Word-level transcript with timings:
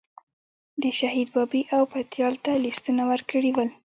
د 0.81 0.83
شهید 0.99 1.27
بابی 1.35 1.61
او 1.75 1.83
پتیال 1.93 2.35
ته 2.45 2.51
لیستونه 2.65 3.03
ورکړي 3.11 3.51
ول. 3.53 3.69